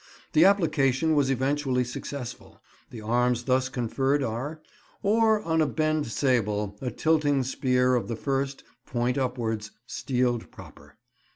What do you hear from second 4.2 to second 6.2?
are: "Or, on a bend